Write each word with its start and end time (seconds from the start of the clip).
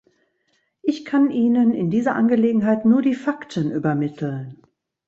Ich 0.81 1.05
kann 1.05 1.29
Ihnen 1.29 1.75
in 1.75 1.91
dieser 1.91 2.15
Angelegenheit 2.15 2.85
nur 2.85 3.03
die 3.03 3.13
Fakten 3.13 3.69
übermitteln. 3.71 4.59